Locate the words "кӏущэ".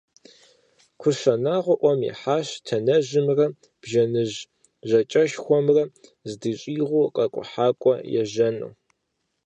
0.99-1.33